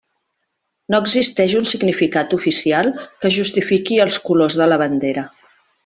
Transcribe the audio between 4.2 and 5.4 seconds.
colors de la bandera.